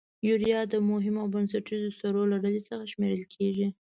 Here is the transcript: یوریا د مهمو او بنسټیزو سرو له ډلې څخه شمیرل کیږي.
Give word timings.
یوریا 0.27 0.59
د 0.67 0.73
مهمو 0.89 1.19
او 1.23 1.31
بنسټیزو 1.33 1.89
سرو 1.99 2.23
له 2.31 2.37
ډلې 2.43 2.61
څخه 2.69 2.83
شمیرل 2.91 3.23
کیږي. 3.35 3.67